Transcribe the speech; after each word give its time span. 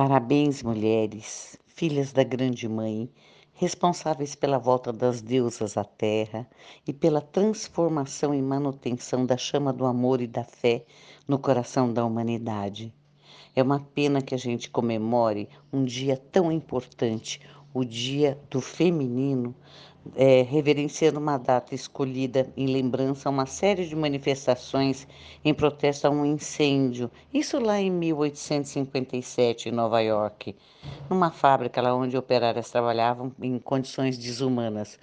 Parabéns, 0.00 0.62
mulheres, 0.62 1.58
filhas 1.66 2.12
da 2.12 2.22
Grande 2.22 2.68
Mãe, 2.68 3.10
responsáveis 3.52 4.36
pela 4.36 4.56
volta 4.56 4.92
das 4.92 5.20
deusas 5.20 5.76
à 5.76 5.82
Terra 5.82 6.48
e 6.86 6.92
pela 6.92 7.20
transformação 7.20 8.32
e 8.32 8.40
manutenção 8.40 9.26
da 9.26 9.36
chama 9.36 9.72
do 9.72 9.84
amor 9.84 10.20
e 10.20 10.28
da 10.28 10.44
fé 10.44 10.86
no 11.26 11.36
coração 11.36 11.92
da 11.92 12.04
humanidade. 12.04 12.94
É 13.56 13.60
uma 13.60 13.80
pena 13.80 14.22
que 14.22 14.36
a 14.36 14.38
gente 14.38 14.70
comemore 14.70 15.48
um 15.72 15.84
dia 15.84 16.16
tão 16.16 16.52
importante, 16.52 17.40
o 17.72 17.84
Dia 17.84 18.38
do 18.50 18.60
Feminino, 18.60 19.54
é, 20.16 20.42
reverenciando 20.42 21.18
uma 21.18 21.36
data 21.36 21.74
escolhida 21.74 22.50
em 22.56 22.66
lembrança 22.66 23.28
a 23.28 23.32
uma 23.32 23.46
série 23.46 23.86
de 23.86 23.94
manifestações 23.94 25.06
em 25.44 25.52
protesto 25.52 26.06
a 26.06 26.10
um 26.10 26.24
incêndio, 26.24 27.10
isso 27.32 27.58
lá 27.58 27.78
em 27.78 27.90
1857, 27.90 29.68
em 29.68 29.72
Nova 29.72 30.00
York, 30.00 30.54
numa 31.10 31.30
fábrica 31.30 31.82
lá 31.82 31.94
onde 31.94 32.16
operárias 32.16 32.70
trabalhavam 32.70 33.32
em 33.40 33.58
condições 33.58 34.16
desumanas. 34.16 34.98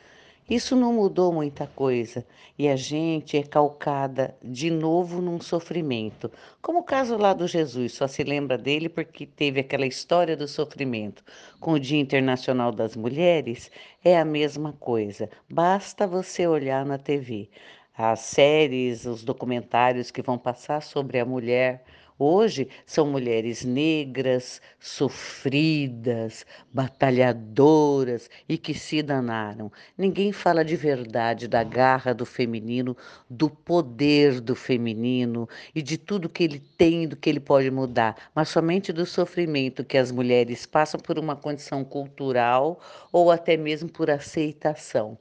Isso 0.48 0.76
não 0.76 0.94
mudou 0.94 1.34
muita 1.34 1.66
coisa 1.66 2.24
e 2.58 2.70
a 2.70 2.76
gente 2.76 3.36
é 3.36 3.42
calcada 3.42 4.38
de 4.44 4.70
novo 4.70 5.20
num 5.20 5.42
sofrimento. 5.42 6.32
Como 6.62 6.80
o 6.80 6.84
caso 6.84 7.18
lá 7.18 7.34
do 7.34 7.48
Jesus, 7.48 7.94
só 7.94 8.08
se 8.08 8.24
lembra 8.24 8.56
dele 8.56 8.88
porque 8.88 9.26
teve 9.26 9.60
aquela 9.60 9.88
história 9.88 10.38
do 10.38 10.48
sofrimento. 10.48 11.24
Com 11.60 11.72
o 11.74 11.80
Dia 11.80 12.00
Internacional 12.00 12.72
das 12.72 12.96
Mulheres, 12.96 13.72
é 14.04 14.20
a 14.20 14.24
mesma 14.24 14.72
coisa. 14.74 15.32
Basta 15.50 16.06
você 16.06 16.46
olhar 16.46 16.86
na 16.86 17.00
TV. 17.00 17.50
As 17.98 18.20
séries, 18.20 19.06
os 19.06 19.24
documentários 19.24 20.12
que 20.12 20.22
vão 20.22 20.38
passar 20.38 20.82
sobre 20.84 21.18
a 21.20 21.26
mulher 21.26 21.84
Hoje 22.18 22.70
são 22.86 23.06
mulheres 23.08 23.66
negras, 23.66 24.62
sofridas, 24.80 26.46
batalhadoras 26.72 28.30
e 28.48 28.58
que 28.58 28.74
se 28.74 29.02
danaram. 29.02 29.70
Ninguém 29.98 30.32
fala 30.32 30.64
de 30.64 30.78
verdade 30.78 31.46
da 31.46 31.62
garra 31.62 32.14
do 32.14 32.26
feminino, 32.26 32.96
do 33.30 33.50
poder 33.50 34.40
do 34.40 34.56
feminino 34.56 35.50
e 35.76 35.82
de 35.82 35.98
tudo 35.98 36.30
que 36.30 36.46
ele 36.46 36.60
tem, 36.78 37.06
do 37.06 37.18
que 37.18 37.30
ele 37.30 37.42
pode 37.42 37.70
mudar, 37.70 38.16
mas 38.34 38.48
somente 38.48 38.94
do 38.94 39.06
sofrimento 39.06 39.84
que 39.84 39.98
as 39.98 40.10
mulheres 40.10 40.66
passam 40.66 40.98
por 40.98 41.20
uma 41.20 41.36
condição 41.36 41.84
cultural 41.84 42.80
ou 43.12 43.30
até 43.30 43.58
mesmo 43.58 43.90
por 43.90 44.10
aceitação. 44.10 45.18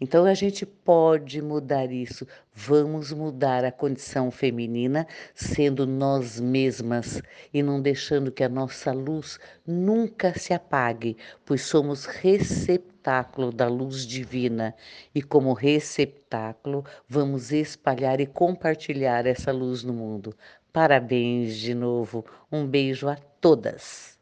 Então 0.00 0.24
a 0.24 0.32
gente 0.32 0.64
pode 0.64 1.42
mudar 1.42 1.92
isso. 1.92 2.26
Vamos 2.54 3.12
mudar 3.12 3.64
a 3.64 3.72
condição 3.72 4.30
feminina 4.30 5.06
sendo 5.34 5.86
nós 5.86 6.37
mesmas 6.40 7.22
e 7.52 7.62
não 7.62 7.80
deixando 7.80 8.32
que 8.32 8.44
a 8.44 8.48
nossa 8.48 8.92
luz 8.92 9.38
nunca 9.66 10.38
se 10.38 10.52
apague, 10.52 11.16
pois 11.44 11.62
somos 11.62 12.04
receptáculo 12.04 13.52
da 13.52 13.68
luz 13.68 14.06
divina 14.06 14.74
e 15.14 15.22
como 15.22 15.52
receptáculo 15.52 16.84
vamos 17.08 17.52
espalhar 17.52 18.20
e 18.20 18.26
compartilhar 18.26 19.26
essa 19.26 19.52
luz 19.52 19.82
no 19.82 19.92
mundo. 19.92 20.36
Parabéns 20.72 21.56
de 21.56 21.74
novo. 21.74 22.24
Um 22.50 22.66
beijo 22.66 23.08
a 23.08 23.16
todas. 23.16 24.17